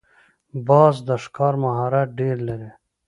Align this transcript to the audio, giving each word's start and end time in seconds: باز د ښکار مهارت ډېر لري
باز 0.67 0.95
د 1.07 1.09
ښکار 1.23 1.53
مهارت 1.63 2.09
ډېر 2.19 2.37
لري 2.47 2.69